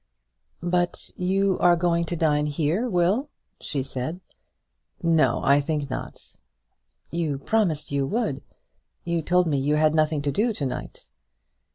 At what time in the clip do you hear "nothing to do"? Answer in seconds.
9.93-10.53